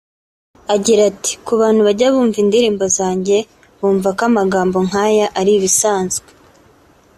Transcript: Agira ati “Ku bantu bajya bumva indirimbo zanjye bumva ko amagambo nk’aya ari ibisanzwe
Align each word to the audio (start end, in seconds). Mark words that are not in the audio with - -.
Agira 0.75 1.01
ati 1.11 1.31
“Ku 1.45 1.51
bantu 1.61 1.81
bajya 1.87 2.07
bumva 2.13 2.37
indirimbo 2.43 2.85
zanjye 2.97 3.37
bumva 3.79 4.09
ko 4.17 4.23
amagambo 4.29 4.77
nk’aya 4.87 5.27
ari 5.39 5.51
ibisanzwe 5.57 6.27